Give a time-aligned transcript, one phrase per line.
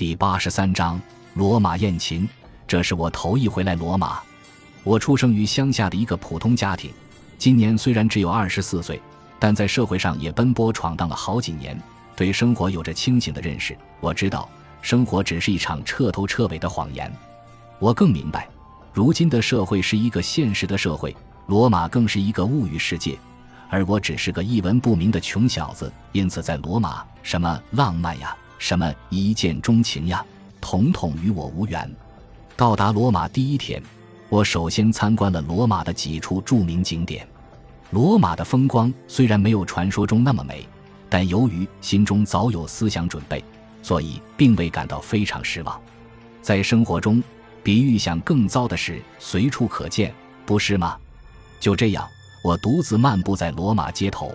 [0.00, 0.98] 第八十三章
[1.34, 2.26] 罗马艳琴。
[2.66, 4.18] 这是我头一回来罗马。
[4.82, 6.90] 我出生于乡下的一个普通家庭，
[7.36, 8.98] 今年虽然只有二十四岁，
[9.38, 11.78] 但在社会上也奔波闯荡了好几年，
[12.16, 13.76] 对生活有着清醒的认识。
[14.00, 14.48] 我知道，
[14.80, 17.12] 生活只是一场彻头彻尾的谎言。
[17.78, 18.48] 我更明白，
[18.94, 21.14] 如今的社会是一个现实的社会，
[21.46, 23.18] 罗马更是一个物欲世界，
[23.68, 25.92] 而我只是个一文不名的穷小子。
[26.12, 30.24] 因此，在罗马，什么浪漫呀，什么一见钟情呀，
[30.60, 31.90] 统统与我无缘。
[32.56, 33.82] 到达罗马第一天。
[34.28, 37.26] 我首先参观了罗马的几处著名景点。
[37.90, 40.64] 罗马的风光虽然没有传说中那么美，
[41.08, 43.42] 但由于心中早有思想准备，
[43.82, 45.80] 所以并未感到非常失望。
[46.42, 47.20] 在生活中，
[47.64, 50.14] 比预想更糟的事随处可见，
[50.46, 50.96] 不是吗？
[51.58, 52.06] 就这样，
[52.44, 54.32] 我独自漫步在罗马街头。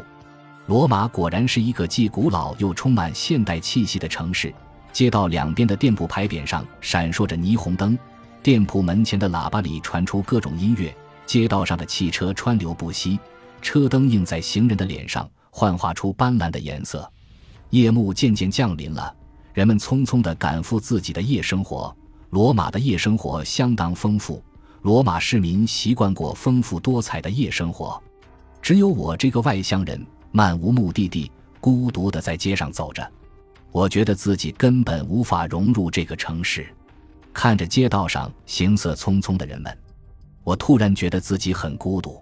[0.68, 4.54] 罗马果然是一个既古老又充满现代气息的城市。
[4.92, 7.98] 街道两边的店铺牌匾上闪烁着霓虹灯。
[8.42, 13.20] 店铺门前的喇叭里传出各种音乐，街道上的汽车川流不息，
[13.62, 17.12] 车灯映在行人的脸上，幻化出斑斓的颜色。
[17.72, 19.14] 夜幕渐渐降临了，
[19.54, 21.96] 人们匆匆地赶赴自己的夜生活。
[22.30, 24.44] 罗马的夜生活相当丰富，
[24.82, 28.02] 罗马市民习惯过丰富多彩的夜生活。
[28.62, 30.06] 只有我这个外乡人，
[30.36, 33.10] 漫无目的地、孤独地在街上走着，
[33.72, 36.68] 我觉得自己根本无法融入这个城市。
[37.32, 39.74] 看着街道上行色匆匆的人们，
[40.44, 42.22] 我突然觉得自己很孤独。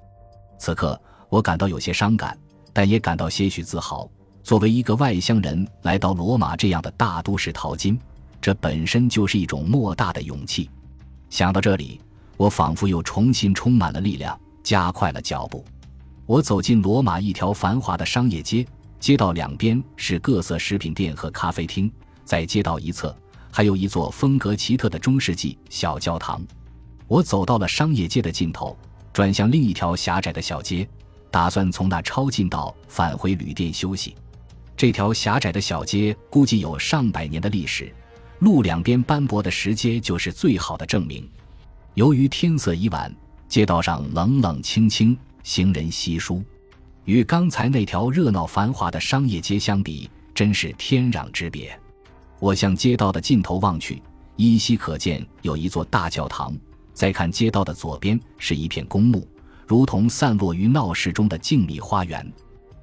[0.59, 2.38] 此刻，我感到有些伤感，
[2.72, 4.08] 但也感到些许自豪。
[4.44, 8.00] 作为一个外乡人来到罗马这样的大都市淘金，
[8.39, 10.70] 这本身就是一种莫大的勇气。
[11.31, 12.00] 想到这里，
[12.38, 15.66] 我仿佛又重新充满了力量，加快了脚步。
[16.25, 18.66] 我走进罗马一条繁华的商业街，
[18.97, 21.91] 街道两边是各色食品店和咖啡厅，
[22.23, 23.15] 在街道一侧。
[23.52, 26.41] 还有一座风格奇特的中世纪小教堂。
[27.07, 28.75] 我走到了商业街的尽头，
[29.11, 30.88] 转向另一条狭窄的小街，
[31.30, 34.15] 打算从那抄近道返回旅店休息。
[34.75, 37.93] 这条狭窄的小街估计有上百年的历史，
[38.39, 41.30] 路两边斑驳的石阶就是最好的证明。
[41.93, 43.14] 由于天色已晚，
[43.48, 46.42] 街道上冷冷清清，行人稀疏，
[47.04, 51.77] 与刚才那条热闹繁华的商业街相比，真是天壤之别。
[52.39, 54.02] 我向街道的尽头望去，
[54.37, 56.55] 依稀可见有一座大教堂。
[56.93, 59.27] 再看街道的左边，是一片公墓，
[59.67, 62.25] 如同散落于闹市中的静谧花园。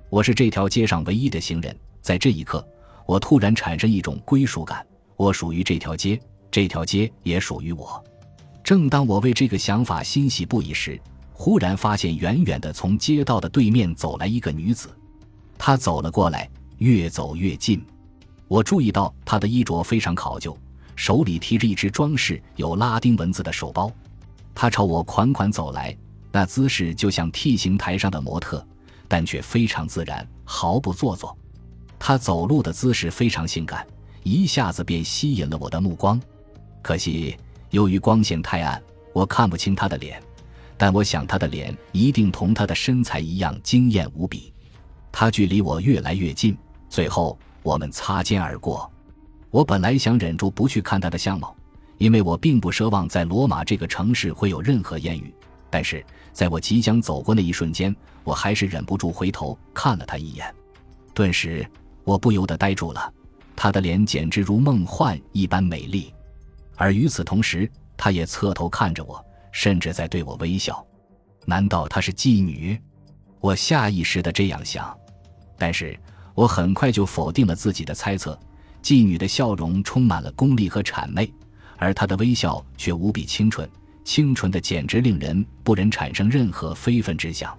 [0.09, 2.67] 我是这条街上唯一的行人，在这一刻，
[3.07, 4.85] 我突然产生一种归属感。
[5.17, 8.03] 我属于这条街，这条街也属于我。
[8.65, 11.01] 正当我为这个想法欣喜不已时，
[11.43, 14.91] 忽然发现远远的从街道的对面走来一个女子。
[15.57, 16.47] 她走了过来，
[16.77, 17.83] 越走越近。
[18.47, 20.55] 我注意到她的衣着非常考究，
[20.95, 23.91] 手里提着一只装饰有拉丁文字的手包。
[24.55, 25.97] 他朝我款款走来，
[26.31, 28.63] 那姿势就像 T 形台上的模特，
[29.09, 31.35] 但却非常自然，毫不做作。
[31.99, 33.87] 他走路的姿势非常性感，
[34.25, 36.21] 一下子便吸引了我的目光。
[36.83, 37.35] 可惜
[37.71, 38.83] 由于光线太暗，
[39.15, 40.23] 我看不清他的脸，
[40.81, 44.51] 但我想他的脸一定同他的身材一样惊艳无比。
[45.13, 46.57] 他距离我越来越近，
[46.89, 47.39] 最后。
[47.63, 48.91] 我们擦肩而过，
[49.51, 51.55] 我本来想忍住不去看他的相貌，
[51.99, 55.31] 因为我并不奢望在罗马这个城市会有任何艳遇。
[55.69, 56.03] 但是
[56.33, 60.51] 在我即将走过那一瞬间，我还是忍不住回头看了他一眼。
[61.13, 61.69] 顿时，
[62.03, 63.13] 我不由得呆住了。
[63.55, 66.11] 他的脸简直如梦幻一般美丽，
[66.77, 69.23] 而与此同时，他也侧头看着我，
[69.53, 70.87] 甚至在对我微笑。
[71.47, 72.81] 难道她是妓女？
[73.41, 74.97] 我下意识的这样想，
[75.59, 75.99] 但是。
[76.33, 78.39] 我很快就否定了自己的猜测，
[78.83, 81.31] 妓女的笑容充满了功利和谄媚，
[81.77, 83.69] 而她的微笑却无比清纯，
[84.05, 87.55] 清纯的简直令人不忍产生任何非分之想。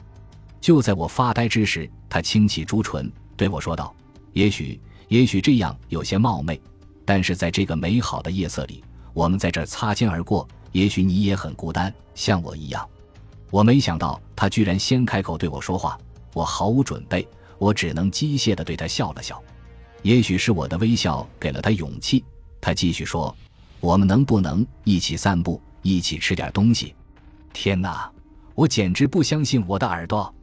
[0.59, 3.94] 就在我发呆之时，她轻启朱唇，对我说道
[4.34, 6.59] ：“也许，也许这样有些冒昧，
[7.06, 12.88] 但是在这个美好的夜色里，我们在这擦肩而过，也许你也很孤单，像我一样。”
[13.51, 15.97] 我没想到他居然先开口对我说话，
[16.33, 17.27] 我毫无准备。
[17.57, 19.39] 我只能机械地对他笑了笑，
[20.01, 22.23] 也许是我的微笑给了他勇气。
[22.59, 23.35] 他继续说
[23.79, 26.95] ：“我们能不能一起散步，一起吃点东西？”
[27.53, 28.12] 天哪！
[28.56, 30.33] 我简直不相信我的耳朵，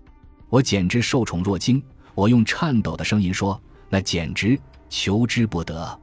[0.48, 1.82] 我简直受宠若惊。
[2.14, 3.60] 我用颤抖的声音说
[3.90, 4.56] ：“那简直
[4.88, 6.00] 求之不得，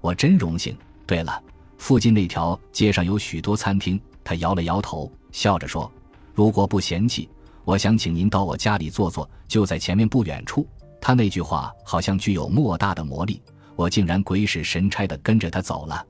[0.00, 0.76] 我真荣幸。”
[1.06, 1.40] 对了，
[1.78, 3.98] 附近那条街上有许多餐厅。
[4.22, 5.90] 他摇了摇头，笑着说
[6.34, 7.26] ：“如果不嫌弃。”
[7.64, 10.66] 我想请您到我家里坐坐，就在前面不远处。
[11.02, 13.42] 他那句话好像具有莫大的魔力，
[13.76, 16.02] 我竟然鬼使神差地跟着他走了。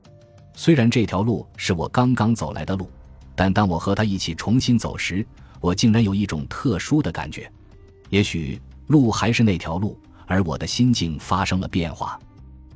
[0.53, 2.89] 虽然这条路是我刚刚走来的路，
[3.35, 5.25] 但当我和他一起重新走时，
[5.59, 7.51] 我竟然有一种特殊的感觉。
[8.09, 12.17] 也许路还是那条路，而我的心境发生了变化。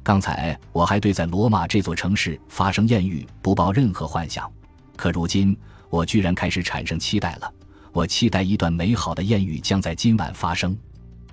[0.03, 4.51] 刚才我还对在罗马这座城市发生艳遇不抱任何幻想，
[4.97, 5.57] 可如今
[5.89, 7.49] 我居然开始产生期待了。
[7.93, 10.77] 我期待一段美好的艳遇将在今晚发生。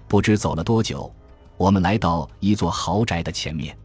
[0.06, 1.12] 不知走了多久。
[1.56, 3.76] 我们来到一座豪宅的前面，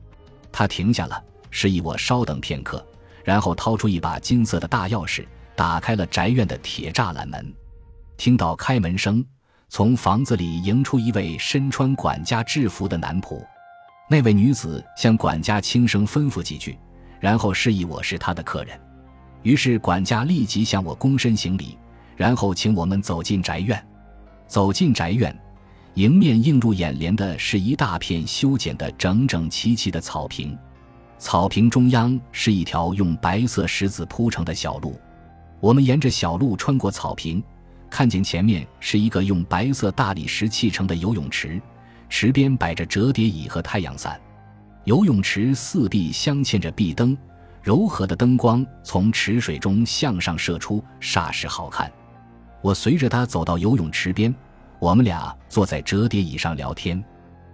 [0.51, 2.85] 他停下了，示意我稍等片刻，
[3.23, 7.53] 然后掏出一把金色的大钥匙，打开了宅院的铁栅栏门。
[8.17, 9.25] 听到开门声，
[9.67, 13.43] 从房子里迎出一位身穿管家制服的男仆。
[14.07, 16.77] 那位女子向管家轻声吩咐几句，
[17.19, 18.79] 然后示意我是她的客人。
[19.41, 21.77] 于是管家立即向我躬身行礼，
[22.15, 23.83] 然后请我们走进宅院。
[24.47, 25.35] 走进宅院。
[25.95, 30.57] 迎面映入眼帘的是一大片修剪的整整齐齐的草坪，
[31.17, 34.99] 草坪中央是一条用白色石子铺成的小路。
[35.61, 37.41] 我们沿着小路穿过草坪，
[37.89, 41.61] 看见前面是一个用白色大理石砌成的游泳池，
[42.09, 44.19] 池边摆着折叠椅和太阳伞。
[44.83, 47.17] 游泳池四壁镶嵌着壁灯，
[47.63, 51.91] 柔和的灯光从池水中向上射出，煞是好看。
[52.61, 54.33] 我随着他走到游泳池边。
[54.77, 57.01] 我们俩坐在折叠椅上聊天，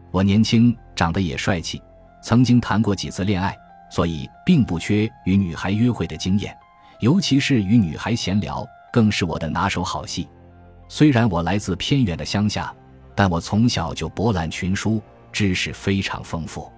[0.10, 1.82] 我年轻，长得也帅气，
[2.22, 3.56] 曾经谈过几次恋爱，
[3.92, 6.58] 所以并不缺与女孩约会的经验，
[7.00, 10.28] 尤其是与女孩闲聊，更是我的拿手好戏。
[10.90, 12.74] 虽然我来自偏远的乡下，
[13.22, 15.00] 但我从小就博览群书，
[15.32, 16.72] 知识非常丰富。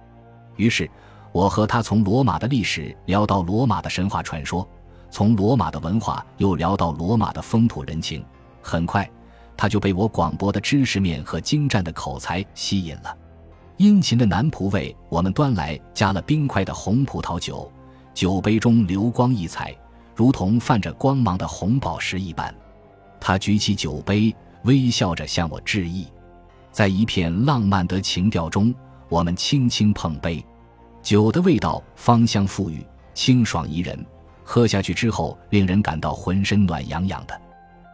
[0.56, 0.86] 于是，
[1.32, 4.68] 我和他从罗马的历史聊到罗马的神话传说，
[5.10, 8.22] 从罗马的文化又聊到罗马的风土人情，
[8.60, 9.10] 很快。
[9.56, 13.16] 他就被我广博的知识面和精湛的口才吸引了。
[13.78, 17.72] 殷勤的男仆为我们端来加了冰块的红葡萄酒，
[18.12, 19.74] 酒杯中流光溢彩，
[20.14, 22.54] 如同泛着光芒的红宝石一般。
[23.18, 26.06] 他举起酒杯，微笑着向我致意。
[26.74, 28.74] 在一片浪漫的情调中，
[29.08, 30.44] 我们轻轻碰杯，
[31.04, 32.84] 酒的味道芳香馥郁，
[33.14, 34.04] 清爽宜人，
[34.42, 37.42] 喝下去之后令人感到浑身暖洋洋的。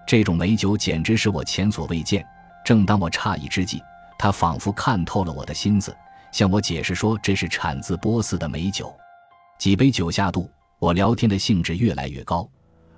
[0.06, 2.26] 这种美酒简直是我前所未见。
[2.64, 3.82] 正当我诧异之际，
[4.18, 5.94] 他仿佛看透了我的心思，
[6.32, 8.90] 向我解释说这是产自波斯的美酒。
[9.58, 12.48] 几杯酒下肚，我聊天的兴致越来越高，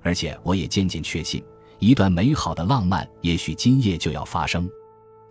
[0.00, 1.42] 而且我也渐渐确信，
[1.80, 4.70] 一段美好的浪漫也许今夜就要发生。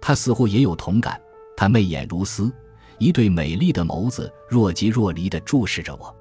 [0.01, 1.21] 他似乎也有同感，
[1.55, 2.51] 他媚眼如丝，
[2.97, 6.13] 一对美丽的眸子若即若离地注视着我，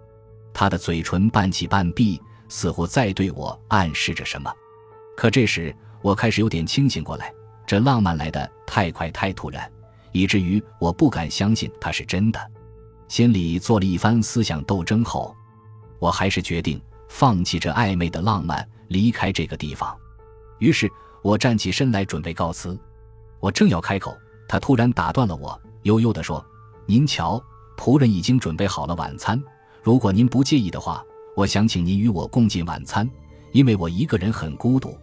[0.53, 4.53] 他的嘴唇半起半闭，似乎在对我暗示着什么。
[5.17, 7.33] 可这时，我开始有点清醒过来。
[7.67, 9.71] 这浪漫来的太快太突然，
[10.11, 12.51] 以至于我不敢相信它是真的。
[13.07, 15.35] 心里做了一番思想斗争后，
[16.01, 19.97] 我还是决定放弃这暧昧的浪漫，离开这个地方。
[20.59, 20.91] 于是，
[21.23, 22.77] 我站起身来准备告辞。
[23.41, 24.17] 我正要开口，
[24.47, 26.45] 他突然打断了我，悠悠地说
[26.87, 27.43] ：“您瞧，
[27.77, 29.43] 仆人已经准备好了晚餐。
[29.83, 31.03] 如果您不介意的话，
[31.35, 33.09] 我想请您与我共进晚餐，
[33.53, 34.97] 因为我一个人很孤独。”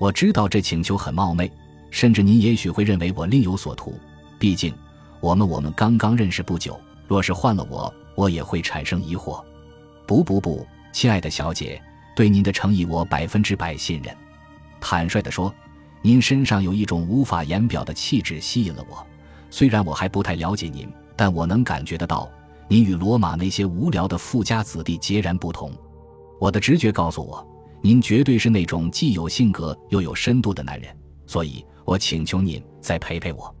[0.00, 1.50] 我知道这请求很冒昧，
[1.90, 3.98] 甚至您也许会认为我另有所图。
[4.38, 4.72] 毕竟，
[5.20, 6.78] 我们我们刚刚认识不久，
[7.08, 9.42] 若是换了我，我也会产生疑惑。
[10.06, 11.82] 不不不，亲爱的小姐，
[12.14, 14.16] 对您的诚意我百分之百信任。
[14.80, 15.52] 坦率地说，
[16.02, 19.06] 您身上有一种无法言表的气质吸引了我。
[19.50, 22.28] 虽然我还不太了解您，但我能感觉得到，
[22.68, 25.72] 您与罗马那些无聊的富家子弟截然不同。
[26.40, 27.46] 我的直觉告诉我。
[27.80, 30.92] 您绝对是那种既有性格又有深度的男人，
[31.28, 33.54] 所以我请求您再陪陪我。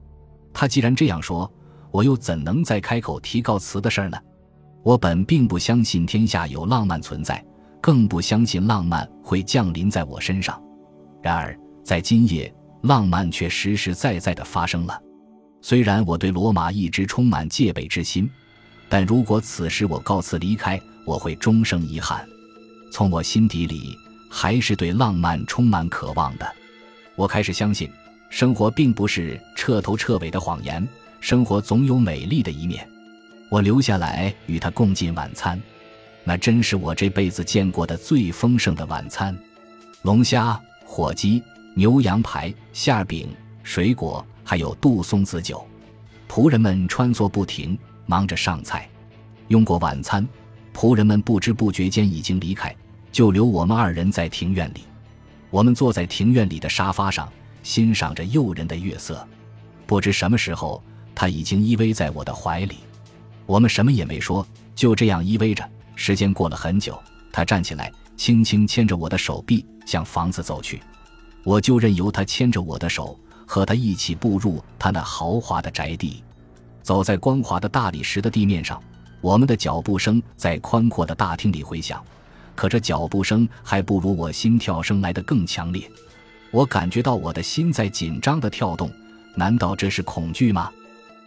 [0.52, 1.48] 他既然这样说，
[1.92, 4.18] 我又怎能再开口提告辞的事儿呢？
[4.82, 7.42] 我本并不相信天下有浪漫存在，
[7.80, 10.60] 更不相信浪漫会降临在我身上。
[11.22, 11.56] 然而，
[11.88, 12.52] 在今夜，
[12.82, 15.00] 浪漫却实实在在地发生了。
[15.62, 18.28] 虽然我对罗马一直充满戒备之心，
[18.90, 22.28] 但如果此时我告辞离开，我会终生遗憾。
[22.92, 23.96] 从我心底里。
[24.30, 26.46] 还是对浪漫充满渴望的。
[27.16, 27.90] 我开始相信，
[28.28, 30.86] 生活并不是彻头彻尾的谎言，
[31.18, 32.86] 生活总有美丽的一面。
[33.50, 35.58] 我留下来与他共进晚餐，
[36.24, 39.34] 那真是我这辈子见过的最丰盛的晚餐：
[40.02, 41.42] 龙虾、火鸡、
[41.74, 43.28] 牛羊排、馅饼、
[43.62, 45.64] 水果，还有杜松子酒。
[46.28, 48.88] 仆人们穿梭不停，忙着上菜。
[49.48, 50.26] 用过晚餐，
[50.74, 52.74] 仆人们不知不觉间已经离开。
[53.10, 54.82] 就留我们二人在庭院里，
[55.48, 57.26] 我们坐在庭院里的沙发上，
[57.62, 59.26] 欣赏着诱人的月色。
[59.86, 60.82] 不知什么时候，
[61.14, 62.76] 他已经依偎在我的怀里。
[63.46, 65.68] 我们什么也没说，就这样依偎着。
[65.96, 70.80] 时间过了很久，他站起来，轻轻牵着我的手臂向房子走去。
[71.44, 76.22] 我就任由他牵着我的手，和他一起步入他那豪华的宅地。
[76.82, 78.82] 走在光滑的大理石的地面上，
[79.20, 82.02] 我们的脚步声在宽阔的大厅里回响。
[82.54, 85.88] 可这脚步声还不如我心跳声来得更强烈。
[86.50, 88.90] 我感觉到我的心在紧张地跳动。
[89.34, 90.70] 难道这是恐惧吗？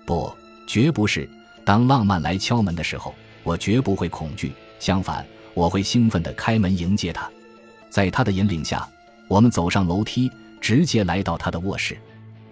[0.05, 0.29] 不，
[0.67, 1.29] 绝不是。
[1.63, 3.13] 当浪漫来敲门的时候，
[3.43, 7.29] 我绝不会恐惧，相反，我会兴奋地开门迎接他。
[7.89, 8.85] 在他的引领下，
[9.31, 11.97] 我们走上楼梯，直接来到他的卧室。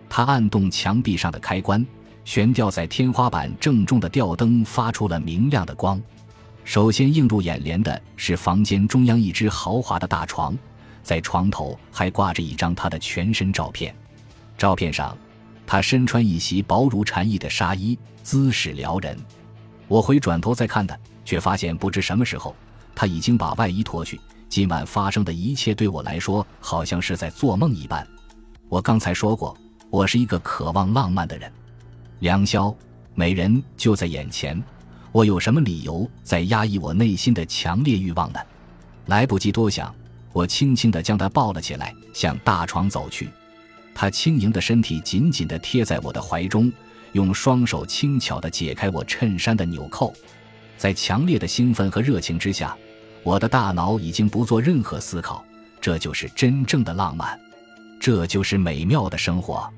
[0.08, 1.86] 他按动墙壁上的开关，
[2.24, 6.02] 悬吊在天花板正中的吊灯发出了明亮的光。
[6.64, 10.58] 首先映入眼帘的是房间中央一只豪华的大床，
[11.04, 13.94] 在床头还挂着一张他的全身照片。
[14.58, 15.18] 照片上。
[15.68, 19.16] 他身穿一袭薄如蝉翼的纱衣，姿势撩人。
[19.88, 22.56] 我回转头再看他，却发现不知什么时候，
[22.96, 24.20] 他已经把外衣脱去。
[24.50, 28.06] 今晚发生的一切对我来说，好像是在做梦一般。
[28.68, 29.56] 我刚才说过，
[29.92, 31.52] 我是一个渴望浪漫的人。
[32.20, 32.76] 良宵，
[33.14, 34.62] 美人就在眼前，
[35.12, 38.40] 我有什么理由在压抑我内心的强烈欲望呢？
[39.06, 39.94] 来不及多想，
[40.34, 43.30] 我轻轻地将她抱了起来，向大床走去。
[43.94, 46.74] 她轻盈的身体紧紧地贴在我的怀中，
[47.12, 50.12] 用双手轻巧地解开我衬衫的纽扣。
[50.76, 52.76] 在强烈的兴奋和热情之下，
[53.24, 55.44] 我的大脑已经不做任何思考。
[55.82, 57.40] 这就是真正的浪漫，
[58.00, 59.70] 这就是美妙的生活。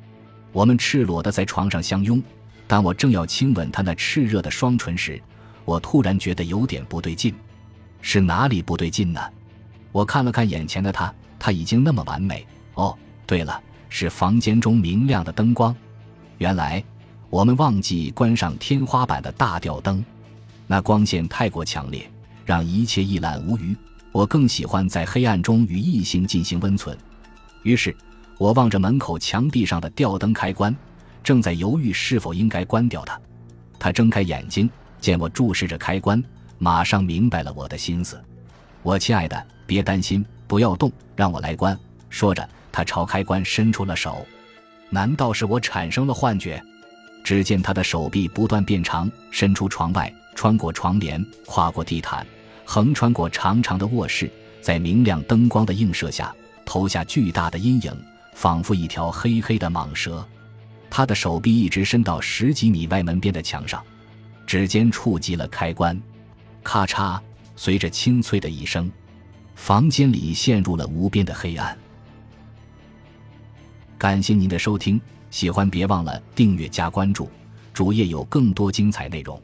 [0.51, 2.21] 我们赤裸地在床上相拥。
[2.67, 5.21] 当我正要亲吻他那炽热的双唇时，
[5.65, 7.33] 我突然觉得有点不对劲。
[8.01, 9.21] 是哪里不对劲呢？
[9.91, 12.45] 我看了看眼前的他，他已经那么完美。
[12.73, 13.61] 哦，对了。
[13.93, 15.75] 是房间中明亮的灯光，
[16.37, 16.81] 原来
[17.29, 20.01] 我们忘记关上天花板的大吊灯，
[20.65, 22.09] 那光线太过强烈，
[22.45, 23.75] 让一切一览无余。
[24.11, 26.97] 我更喜欢在黑暗中与异性进行温存，
[27.63, 27.95] 于是
[28.37, 30.75] 我望着门口墙壁上的吊灯开关，
[31.23, 33.19] 正在犹豫是否应该关掉它。
[33.79, 34.69] 他睁开眼睛，
[34.99, 36.23] 见我注视着开关，
[36.57, 38.21] 马上明白了我的心思。
[38.83, 41.77] 我亲爱的，别担心，不要动，让我来关。
[42.09, 42.47] 说着。
[42.73, 44.25] 他朝开关伸出了手，
[44.89, 46.63] 难道是我产生了幻觉？
[47.21, 52.25] 只见他的手臂不断变长，伸出床外，穿过窗帘，跨过地毯，
[52.65, 56.33] 横穿过长长的卧室，在明亮灯光的映射下，
[56.65, 60.25] 投下巨大的阴影，仿佛一条黑黑的蟒蛇。
[60.89, 63.81] 他的手臂一直伸到十几米外门边的墙上，
[64.45, 65.99] 指尖触及了开关，
[66.63, 67.19] 咔嚓！
[67.55, 68.91] 随着清脆的一声，
[69.55, 71.77] 房间里陷入了无边的黑暗。
[73.97, 77.29] 感谢您的收听，喜欢别忘了订阅加关注，
[77.71, 79.39] 主页有更多精彩内容。